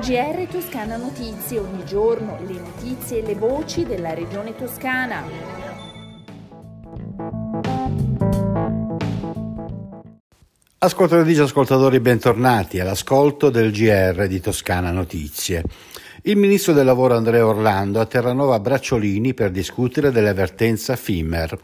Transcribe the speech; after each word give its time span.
GR 0.00 0.46
Toscana 0.50 0.96
Notizie, 0.96 1.58
ogni 1.58 1.84
giorno 1.84 2.38
le 2.46 2.58
notizie 2.60 3.18
e 3.18 3.26
le 3.26 3.34
voci 3.34 3.84
della 3.84 4.14
regione 4.14 4.54
toscana. 4.54 5.22
Ascoltatrici 10.78 11.40
e 11.40 11.42
ascoltatori, 11.42 12.00
bentornati 12.00 12.78
all'ascolto 12.78 13.50
del 13.50 13.72
GR 13.72 14.26
di 14.26 14.40
Toscana 14.40 14.90
Notizie. 14.90 15.64
Il 16.28 16.36
ministro 16.36 16.72
del 16.72 16.84
lavoro 16.84 17.14
Andrea 17.14 17.46
Orlando 17.46 18.00
a 18.00 18.04
Terranova 18.04 18.58
Bracciolini 18.58 19.32
per 19.32 19.52
discutere 19.52 20.10
dell'avvertenza 20.10 20.96
FIMER. 20.96 21.56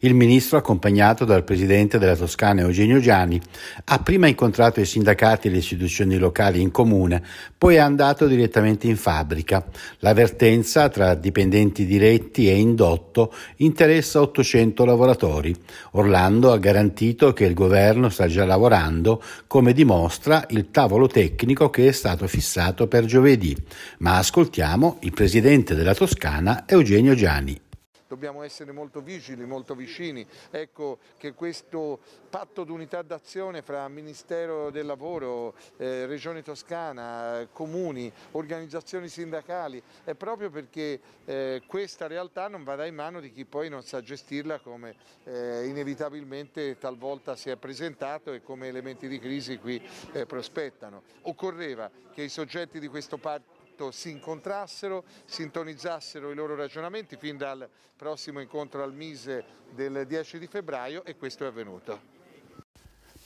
Il 0.00 0.14
ministro, 0.14 0.56
accompagnato 0.56 1.26
dal 1.26 1.44
presidente 1.44 1.98
della 1.98 2.16
Toscana 2.16 2.62
Eugenio 2.62 2.98
Giani, 2.98 3.38
ha 3.84 3.98
prima 3.98 4.26
incontrato 4.26 4.80
i 4.80 4.86
sindacati 4.86 5.48
e 5.48 5.50
le 5.50 5.58
istituzioni 5.58 6.16
locali 6.16 6.62
in 6.62 6.70
comune, 6.70 7.22
poi 7.58 7.74
è 7.74 7.78
andato 7.78 8.26
direttamente 8.26 8.86
in 8.86 8.96
fabbrica. 8.96 9.62
L'avvertenza 9.98 10.88
tra 10.88 11.14
dipendenti 11.14 11.84
diretti 11.84 12.48
e 12.48 12.56
indotto 12.56 13.34
interessa 13.56 14.22
800 14.22 14.86
lavoratori. 14.86 15.54
Orlando 15.92 16.52
ha 16.52 16.58
garantito 16.58 17.34
che 17.34 17.44
il 17.44 17.52
governo 17.52 18.08
sta 18.08 18.28
già 18.28 18.46
lavorando, 18.46 19.22
come 19.46 19.74
dimostra 19.74 20.46
il 20.48 20.70
tavolo 20.70 21.06
tecnico 21.06 21.68
che 21.68 21.88
è 21.88 21.92
stato 21.92 22.26
fissato 22.26 22.86
per 22.86 23.04
giovedì 23.04 23.54
ma 24.06 24.18
ascoltiamo 24.18 24.98
il 25.00 25.10
presidente 25.10 25.74
della 25.74 25.92
Toscana 25.92 26.62
Eugenio 26.68 27.16
Giani 27.16 27.60
dobbiamo 28.06 28.42
essere 28.42 28.70
molto 28.70 29.00
vigili, 29.00 29.44
molto 29.44 29.74
vicini. 29.74 30.24
Ecco 30.50 30.98
che 31.16 31.34
questo 31.34 31.98
patto 32.30 32.64
d'unità 32.64 33.02
d'azione 33.02 33.62
fra 33.62 33.88
Ministero 33.88 34.70
del 34.70 34.86
Lavoro, 34.86 35.54
eh, 35.76 36.06
Regione 36.06 36.42
Toscana, 36.42 37.48
comuni, 37.52 38.12
organizzazioni 38.32 39.08
sindacali 39.08 39.82
è 40.04 40.14
proprio 40.14 40.50
perché 40.50 41.00
eh, 41.24 41.62
questa 41.66 42.06
realtà 42.06 42.46
non 42.46 42.62
vada 42.62 42.86
in 42.86 42.94
mano 42.94 43.20
di 43.20 43.32
chi 43.32 43.44
poi 43.44 43.68
non 43.68 43.82
sa 43.82 44.00
gestirla 44.00 44.60
come 44.60 44.94
eh, 45.24 45.66
inevitabilmente 45.66 46.78
talvolta 46.78 47.34
si 47.34 47.50
è 47.50 47.56
presentato 47.56 48.32
e 48.32 48.40
come 48.40 48.68
elementi 48.68 49.08
di 49.08 49.18
crisi 49.18 49.58
qui 49.58 49.82
eh, 50.12 50.26
prospettano. 50.26 51.02
Occorreva 51.22 51.90
che 52.14 52.22
i 52.22 52.28
soggetti 52.28 52.78
di 52.78 52.86
questo 52.86 53.18
patto 53.18 53.55
si 53.90 54.10
incontrassero, 54.10 55.04
sintonizzassero 55.24 56.30
i 56.30 56.34
loro 56.34 56.54
ragionamenti 56.54 57.16
fin 57.16 57.36
dal 57.36 57.68
prossimo 57.96 58.40
incontro 58.40 58.82
al 58.82 58.94
Mise 58.94 59.44
del 59.74 60.04
10 60.06 60.38
di 60.38 60.46
febbraio 60.46 61.04
e 61.04 61.16
questo 61.16 61.44
è 61.44 61.46
avvenuto. 61.46 62.14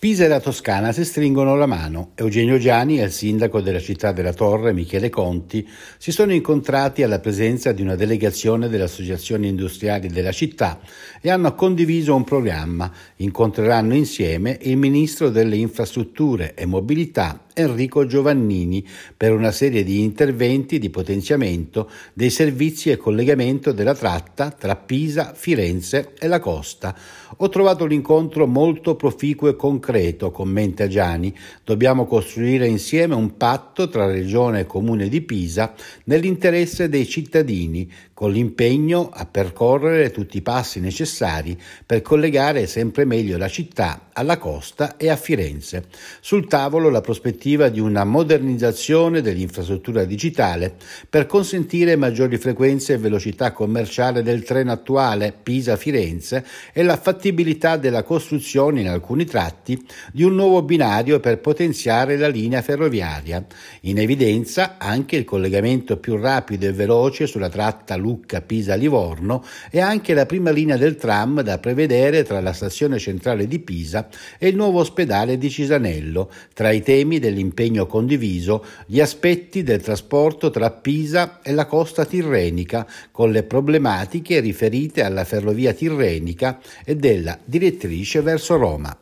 Pisa 0.00 0.24
e 0.24 0.28
la 0.28 0.40
Toscana 0.40 0.92
si 0.92 1.04
stringono 1.04 1.56
la 1.56 1.66
mano. 1.66 2.12
Eugenio 2.14 2.56
Giani 2.56 2.98
e 2.98 3.04
il 3.04 3.12
sindaco 3.12 3.60
della 3.60 3.80
città 3.80 4.12
della 4.12 4.32
Torre, 4.32 4.72
Michele 4.72 5.10
Conti, 5.10 5.68
si 5.98 6.10
sono 6.10 6.32
incontrati 6.32 7.02
alla 7.02 7.18
presenza 7.18 7.72
di 7.72 7.82
una 7.82 7.96
delegazione 7.96 8.70
delle 8.70 8.84
associazioni 8.84 9.48
industriali 9.48 10.08
della 10.08 10.32
città 10.32 10.80
e 11.20 11.28
hanno 11.28 11.54
condiviso 11.54 12.14
un 12.14 12.24
programma. 12.24 12.90
Incontreranno 13.16 13.94
insieme 13.94 14.56
il 14.62 14.78
ministro 14.78 15.28
delle 15.28 15.56
infrastrutture 15.56 16.54
e 16.54 16.64
mobilità 16.64 17.44
Enrico 17.60 18.06
Giovannini 18.06 18.86
per 19.16 19.32
una 19.32 19.50
serie 19.50 19.84
di 19.84 20.00
interventi 20.02 20.78
di 20.78 20.90
potenziamento 20.90 21.90
dei 22.12 22.30
servizi 22.30 22.90
e 22.90 22.96
collegamento 22.96 23.72
della 23.72 23.94
tratta 23.94 24.50
tra 24.50 24.76
Pisa, 24.76 25.32
Firenze 25.34 26.14
e 26.18 26.26
la 26.26 26.40
costa. 26.40 26.96
Ho 27.36 27.48
trovato 27.48 27.86
l'incontro 27.86 28.46
molto 28.46 28.96
proficuo 28.96 29.48
e 29.48 29.56
concreto, 29.56 30.30
commenta 30.30 30.88
Gianni. 30.88 31.34
Dobbiamo 31.64 32.06
costruire 32.06 32.66
insieme 32.66 33.14
un 33.14 33.36
patto 33.36 33.88
tra 33.88 34.06
Regione 34.06 34.60
e 34.60 34.66
Comune 34.66 35.08
di 35.08 35.20
Pisa 35.20 35.72
nell'interesse 36.04 36.88
dei 36.88 37.06
cittadini, 37.06 37.90
con 38.12 38.32
l'impegno 38.32 39.08
a 39.10 39.24
percorrere 39.24 40.10
tutti 40.10 40.36
i 40.36 40.42
passi 40.42 40.80
necessari 40.80 41.58
per 41.86 42.02
collegare 42.02 42.66
sempre 42.66 43.06
meglio 43.06 43.38
la 43.38 43.48
città 43.48 44.08
alla 44.12 44.36
costa 44.36 44.96
e 44.98 45.08
a 45.08 45.16
Firenze. 45.16 45.86
Sul 46.20 46.46
tavolo 46.46 46.90
la 46.90 47.00
prospettiva 47.00 47.49
di 47.50 47.80
una 47.80 48.04
modernizzazione 48.04 49.22
dell'infrastruttura 49.22 50.04
digitale 50.04 50.74
per 51.08 51.26
consentire 51.26 51.96
maggiori 51.96 52.36
frequenze 52.38 52.92
e 52.92 52.98
velocità 52.98 53.50
commerciale 53.50 54.22
del 54.22 54.44
treno 54.44 54.70
attuale 54.70 55.34
Pisa-Firenze 55.42 56.44
e 56.72 56.84
la 56.84 56.96
fattibilità 56.96 57.76
della 57.76 58.04
costruzione 58.04 58.82
in 58.82 58.88
alcuni 58.88 59.24
tratti 59.24 59.84
di 60.12 60.22
un 60.22 60.34
nuovo 60.34 60.62
binario 60.62 61.18
per 61.18 61.40
potenziare 61.40 62.16
la 62.16 62.28
linea 62.28 62.62
ferroviaria. 62.62 63.44
In 63.82 63.98
evidenza 63.98 64.76
anche 64.78 65.16
il 65.16 65.24
collegamento 65.24 65.96
più 65.96 66.16
rapido 66.16 66.66
e 66.66 66.72
veloce 66.72 67.26
sulla 67.26 67.48
tratta 67.48 67.96
Lucca 67.96 68.42
Pisa-Livorno 68.42 69.44
e 69.70 69.80
anche 69.80 70.14
la 70.14 70.26
prima 70.26 70.50
linea 70.50 70.76
del 70.76 70.94
tram 70.94 71.42
da 71.42 71.58
prevedere 71.58 72.22
tra 72.22 72.40
la 72.40 72.52
stazione 72.52 72.98
centrale 72.98 73.48
di 73.48 73.58
Pisa 73.58 74.08
e 74.38 74.48
il 74.48 74.56
nuovo 74.56 74.78
ospedale 74.78 75.36
di 75.36 75.50
Cisanello, 75.50 76.30
tra 76.54 76.70
i 76.70 76.82
temi 76.82 77.18
dell'impegno 77.30 77.86
condiviso 77.86 78.64
gli 78.86 79.00
aspetti 79.00 79.62
del 79.62 79.80
trasporto 79.80 80.50
tra 80.50 80.70
Pisa 80.70 81.40
e 81.42 81.52
la 81.52 81.66
costa 81.66 82.04
tirrenica, 82.04 82.86
con 83.10 83.30
le 83.30 83.44
problematiche 83.44 84.40
riferite 84.40 85.02
alla 85.02 85.24
ferrovia 85.24 85.72
tirrenica 85.72 86.60
e 86.84 86.96
della 86.96 87.38
direttrice 87.44 88.20
verso 88.20 88.56
Roma. 88.56 88.96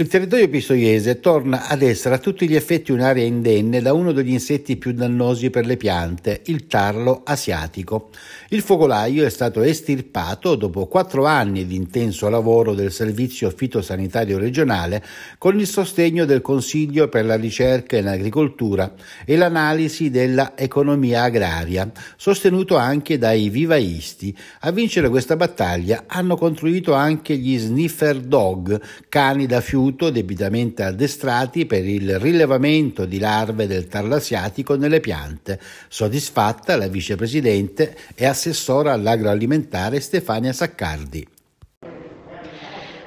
Il 0.00 0.06
territorio 0.06 0.48
pistoiese 0.48 1.18
torna 1.18 1.66
ad 1.66 1.82
essere 1.82 2.14
a 2.14 2.18
tutti 2.18 2.48
gli 2.48 2.54
effetti 2.54 2.92
un'area 2.92 3.24
indenne 3.24 3.82
da 3.82 3.94
uno 3.94 4.12
degli 4.12 4.30
insetti 4.30 4.76
più 4.76 4.92
dannosi 4.92 5.50
per 5.50 5.66
le 5.66 5.76
piante, 5.76 6.42
il 6.44 6.68
tarlo 6.68 7.22
asiatico. 7.24 8.10
Il 8.50 8.62
focolaio 8.62 9.26
è 9.26 9.28
stato 9.28 9.60
estirpato 9.60 10.54
dopo 10.54 10.86
quattro 10.86 11.24
anni 11.24 11.66
di 11.66 11.74
intenso 11.74 12.28
lavoro 12.28 12.74
del 12.74 12.92
Servizio 12.92 13.50
fitosanitario 13.50 14.38
regionale 14.38 15.04
con 15.36 15.58
il 15.58 15.66
sostegno 15.66 16.24
del 16.26 16.42
Consiglio 16.42 17.08
per 17.08 17.24
la 17.24 17.34
ricerca 17.34 17.96
in 17.96 18.06
agricoltura 18.06 18.94
e 19.24 19.34
l'analisi 19.34 20.10
della 20.10 20.56
economia 20.56 21.22
agraria, 21.24 21.90
sostenuto 22.16 22.76
anche 22.76 23.18
dai 23.18 23.48
vivaisti. 23.48 24.32
A 24.60 24.70
vincere 24.70 25.08
questa 25.08 25.34
battaglia 25.34 26.04
hanno 26.06 26.36
contribuito 26.36 26.94
anche 26.94 27.36
gli 27.36 27.58
sniffer 27.58 28.20
dog, 28.20 28.80
cani 29.08 29.46
da 29.46 29.60
fiuto 29.60 29.86
istituto 29.88 30.10
debitamente 30.10 30.82
addestrati 30.82 31.64
per 31.64 31.84
il 31.86 32.18
rilevamento 32.18 33.06
di 33.06 33.18
larve 33.18 33.66
del 33.66 33.88
tarlo 33.88 34.16
asiatico 34.16 34.76
nelle 34.76 35.00
piante. 35.00 35.58
Soddisfatta 35.88 36.76
la 36.76 36.88
vicepresidente 36.88 37.96
e 38.14 38.26
assessora 38.26 38.92
all'agroalimentare 38.92 40.00
Stefania 40.00 40.52
Saccardi. 40.52 41.26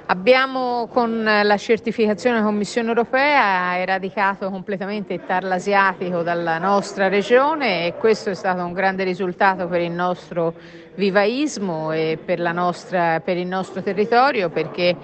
Abbiamo 0.08 0.88
con 0.92 1.24
la 1.24 1.58
certificazione 1.58 2.42
Commissione 2.42 2.90
europea 2.90 3.78
eradicato 3.78 4.50
completamente 4.50 5.14
il 5.14 5.22
tarlo 5.26 5.54
asiatico 5.54 6.22
dalla 6.22 6.58
nostra 6.58 7.08
regione 7.08 7.86
e 7.86 7.94
questo 7.94 8.32
è 8.32 8.34
stato 8.34 8.66
un 8.66 8.74
grande 8.74 9.06
risultato 9.06 9.68
per 9.68 9.80
il 9.80 9.92
nostro 9.92 10.54
vivaismo 10.96 11.94
e 11.94 12.20
per, 12.24 12.40
nostra, 12.52 13.22
per 13.22 13.38
il 13.38 13.48
nostro 13.48 13.82
territorio 13.82 14.50
perché 14.50 14.98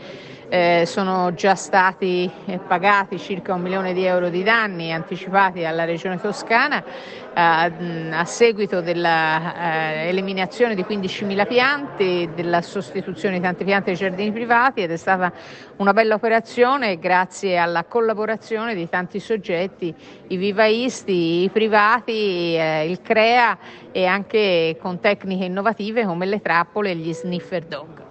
eh, 0.50 0.84
sono 0.86 1.34
già 1.34 1.56
stati 1.56 2.30
eh, 2.46 2.60
pagati 2.60 3.20
circa 3.20 3.54
un 3.54 3.62
milione 3.62 3.94
di 3.94 4.06
euro 4.06 4.30
di 4.30 4.44
danni 4.44 4.94
anticipati 4.94 5.66
alla 5.66 5.84
Regione 5.84 6.20
Toscana 6.20 6.84
eh, 6.84 8.12
a 8.12 8.26
seguito 8.26 8.82
dell'eliminazione 8.82 10.76
di 10.76 10.84
15.000 10.84 11.48
piante, 11.48 12.30
della 12.34 12.62
sostituzione 12.62 13.36
di 13.36 13.42
tante 13.42 13.64
piante 13.64 13.92
ai 13.92 13.96
giardini 13.98 14.32
privati 14.32 14.82
ed 14.82 14.92
è 14.92 14.98
stata 14.98 15.32
una 15.78 15.94
bella 15.94 16.16
operazione 16.16 16.98
grazie 16.98 17.58
alla 17.58 17.84
collaborazione 17.84 18.74
di 18.74 18.88
tanti 18.90 19.20
soggetti, 19.20 19.94
i 20.28 20.38
vivaisti, 20.38 21.44
i 21.44 21.50
privati, 21.50 22.56
eh, 22.56 22.90
il 22.90 23.02
CREA 23.02 23.58
e 23.92 24.06
anche 24.06 24.78
con 24.80 25.00
tecniche 25.00 25.46
innovative 25.46 26.06
come 26.06 26.26
le 26.26 26.42
trappole 26.42 26.92
e 26.92 26.96
gli 26.96 27.14
sniffer 27.14 27.66
dog. 27.66 28.07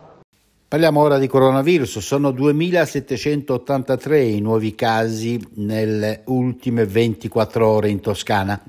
Parliamo 0.68 1.00
ora 1.00 1.18
di 1.18 1.28
coronavirus, 1.28 2.00
sono 2.00 2.30
2.783 2.30 4.20
i 4.20 4.40
nuovi 4.40 4.74
casi 4.74 5.40
nelle 5.54 6.22
ultime 6.24 6.84
24 6.84 7.68
ore 7.68 7.88
in 7.88 8.00
Toscana. 8.00 8.60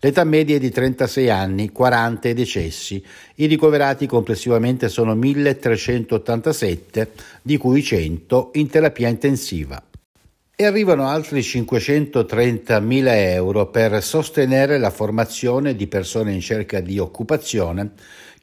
L'età 0.00 0.22
media 0.24 0.56
è 0.56 0.58
di 0.58 0.70
36 0.70 1.30
anni, 1.30 1.72
40 1.72 2.28
i 2.28 2.34
decessi. 2.34 3.02
I 3.36 3.46
ricoverati 3.46 4.06
complessivamente 4.06 4.90
sono 4.90 5.14
1.387, 5.14 7.08
di 7.40 7.56
cui 7.56 7.82
100 7.82 8.50
in 8.56 8.68
terapia 8.68 9.08
intensiva. 9.08 9.82
E 10.54 10.64
arrivano 10.66 11.08
altri 11.08 11.40
530.000 11.40 13.02
euro 13.32 13.70
per 13.70 14.02
sostenere 14.02 14.76
la 14.76 14.90
formazione 14.90 15.74
di 15.74 15.86
persone 15.86 16.34
in 16.34 16.40
cerca 16.42 16.80
di 16.80 16.98
occupazione 16.98 17.92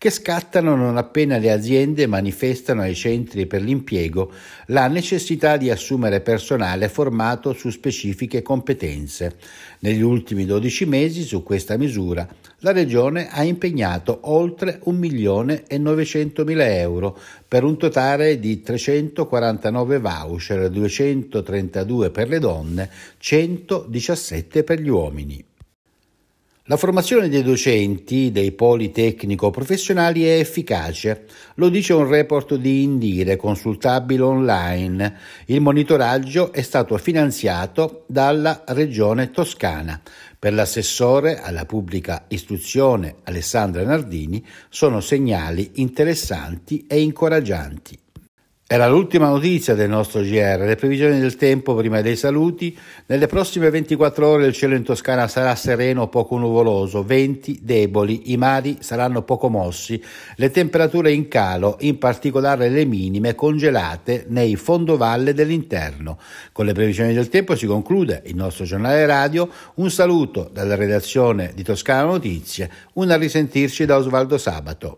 che 0.04 0.10
scattano 0.10 0.76
non 0.76 0.98
appena 0.98 1.38
le 1.38 1.50
aziende 1.50 2.08
manifestano 2.08 2.82
ai 2.82 2.94
centri 2.94 3.46
per 3.46 3.62
l'impiego 3.62 4.34
la 4.66 4.88
necessità 4.88 5.56
di 5.56 5.70
assumere 5.70 6.20
personale 6.20 6.90
formato 6.90 7.54
su 7.54 7.70
specifiche 7.70 8.42
competenze. 8.42 9.38
Negli 9.80 10.02
ultimi 10.02 10.46
12 10.46 10.86
mesi 10.88 11.22
su 11.22 11.42
questa 11.42 11.78
misura 11.78 12.28
la 12.58 12.74
Regione 12.74 13.30
ha 13.30 13.44
impegnato 13.44 14.20
oltre 14.24 14.82
1 14.84 15.00
milione 15.00 15.64
e 15.68 15.78
900 15.78 16.44
mila 16.44 16.70
euro 16.70 17.18
per 17.48 17.64
un 17.64 17.78
totale 17.78 18.40
di 18.40 18.62
349 18.62 20.00
voucher, 20.00 20.70
232 20.70 22.10
per 22.10 22.28
le 22.28 22.40
donne, 22.40 22.90
117 23.20 24.66
per 24.66 24.82
gli 24.82 24.90
uomini. 24.90 25.46
La 26.68 26.77
formazione 26.77 27.27
dei 27.27 27.44
docenti 27.44 28.31
dei 28.31 28.54
poli 28.54 28.89
tecnico-professionali 28.89 30.24
è 30.24 30.39
efficace, 30.39 31.25
lo 31.56 31.68
dice 31.68 31.92
un 31.92 32.07
report 32.07 32.56
di 32.56 32.83
Indire 32.83 33.36
consultabile 33.36 34.21
online. 34.24 35.18
Il 35.48 35.60
monitoraggio 35.60 36.54
è 36.54 36.62
stato 36.62 36.98
finanziato 36.98 38.06
dalla 38.07 38.63
Regione 38.68 39.30
Toscana. 39.30 40.01
Per 40.39 40.54
l'assessore 40.54 41.42
alla 41.42 41.65
pubblica 41.65 42.24
istruzione 42.30 43.16
Alessandra 43.24 43.83
Nardini 43.83 44.42
sono 44.69 45.01
segnali 45.01 45.69
interessanti 45.75 46.86
e 46.88 47.01
incoraggianti. 47.01 48.00
Era 48.74 48.88
l'ultima 48.88 49.28
notizia 49.28 49.75
del 49.75 49.88
nostro 49.88 50.22
GR, 50.22 50.64
le 50.66 50.75
previsioni 50.75 51.20
del 51.20 51.36
tempo 51.36 51.75
prima 51.75 52.02
dei 52.02 52.16
saluti. 52.16 52.75
Nelle 53.06 53.28
prossime 53.28 53.70
24 53.70 54.28
ore 54.28 54.48
il 54.48 54.54
cielo 54.54 54.74
in 54.74 54.81
Toscana 54.81 55.28
sarà 55.28 55.54
sereno 55.54 56.02
o 56.02 56.08
poco 56.08 56.40
nuvoloso, 56.40 57.04
venti 57.04 57.60
deboli, 57.62 58.31
i 58.31 58.38
mari 58.38 58.78
saranno 58.80 59.22
poco 59.22 59.48
mossi, 59.48 60.04
le 60.38 60.50
temperature 60.50 61.12
in 61.12 61.28
calo, 61.28 61.78
in 61.81 62.00
particolare 62.00 62.70
le 62.70 62.86
minime 62.86 63.36
congelate 63.36 64.25
nei 64.30 64.56
fondovalle 64.56 65.36
dell'interno. 65.36 66.18
Con 66.52 66.66
le 66.66 66.74
previsioni 66.74 67.14
del 67.14 67.30
tempo 67.30 67.56
si 67.56 67.68
conclude 67.68 68.24
il 68.26 68.36
nostro 68.36 68.66
giornale 68.66 69.06
radio. 69.06 69.48
Un 69.76 69.92
saluto 69.92 70.50
dalla 70.52 70.74
redazione 70.74 71.52
di 71.54 71.62
Toscana 71.62 72.06
Notizie, 72.06 72.72
un 72.94 73.12
a 73.12 73.18
risentirci 73.18 73.86
da 73.86 73.98
Osvaldo 73.98 74.40
Sabato. 74.40 74.98